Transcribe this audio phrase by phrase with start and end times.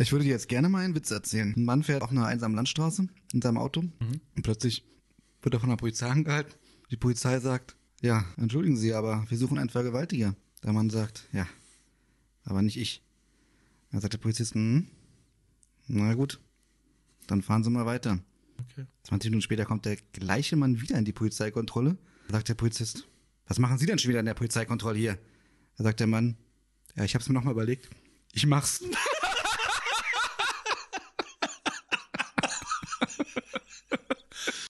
[0.00, 1.52] Ich würde dir jetzt gerne mal einen Witz erzählen.
[1.56, 4.20] Ein Mann fährt auf einer einsamen Landstraße in seinem Auto mhm.
[4.36, 4.84] und plötzlich
[5.42, 6.54] wird er von der Polizei angehalten.
[6.90, 10.36] Die Polizei sagt, ja, entschuldigen Sie, aber wir suchen einen Vergewaltiger.
[10.62, 11.46] Der Mann sagt, ja,
[12.44, 13.02] aber nicht ich.
[13.90, 14.86] Dann sagt der Polizist, hm,
[15.88, 16.40] na gut,
[17.26, 18.20] dann fahren Sie mal weiter.
[18.70, 18.86] Okay.
[19.04, 21.96] 20 Minuten später kommt der gleiche Mann wieder in die Polizeikontrolle.
[22.28, 23.08] Da sagt der Polizist,
[23.46, 25.18] was machen Sie denn schon wieder in der Polizeikontrolle hier?
[25.76, 26.36] Da sagt der Mann,
[26.94, 27.88] ja, ich hab's mir nochmal überlegt.
[28.32, 28.82] Ich mach's.